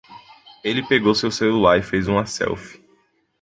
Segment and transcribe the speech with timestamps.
[0.63, 2.83] Ele pegou seu celular e fez uma selfie.